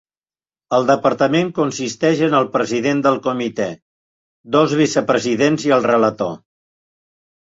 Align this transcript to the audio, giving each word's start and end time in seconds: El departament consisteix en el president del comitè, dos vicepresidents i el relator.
El 0.77 0.85
departament 0.91 1.49
consisteix 1.57 2.23
en 2.27 2.37
el 2.37 2.47
president 2.55 3.03
del 3.07 3.19
comitè, 3.27 3.67
dos 4.55 4.73
vicepresidents 4.79 5.67
i 5.69 5.75
el 5.77 5.87
relator. 5.91 6.35